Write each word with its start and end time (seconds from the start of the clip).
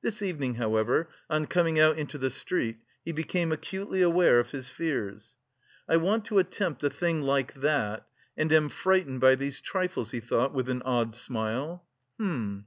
This 0.00 0.22
evening, 0.22 0.54
however, 0.54 1.10
on 1.28 1.44
coming 1.46 1.78
out 1.78 1.98
into 1.98 2.16
the 2.16 2.30
street, 2.30 2.78
he 3.04 3.12
became 3.12 3.52
acutely 3.52 4.00
aware 4.00 4.40
of 4.40 4.52
his 4.52 4.70
fears. 4.70 5.36
"I 5.86 5.98
want 5.98 6.24
to 6.24 6.38
attempt 6.38 6.82
a 6.84 6.88
thing 6.88 7.20
like 7.20 7.52
that 7.52 8.06
and 8.34 8.50
am 8.50 8.70
frightened 8.70 9.20
by 9.20 9.34
these 9.34 9.60
trifles," 9.60 10.12
he 10.12 10.20
thought, 10.20 10.54
with 10.54 10.70
an 10.70 10.80
odd 10.86 11.12
smile. 11.14 11.84
"Hm... 12.18 12.64